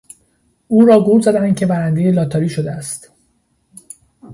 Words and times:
او 0.67 0.85
را 0.85 1.03
گول 1.03 1.21
زدند 1.21 1.55
که 1.59 1.65
برندهی 1.65 2.11
لاتاری 2.11 2.49
شده 2.49 2.71
است. 2.71 3.11